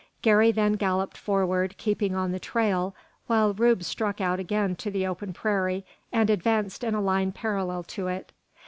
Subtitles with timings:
[0.23, 2.95] Garey then galloped forward, keeping on the trail,
[3.27, 7.83] while Rube struck out again to the open prairie, and advanced in a line parallel
[7.83, 8.31] to it.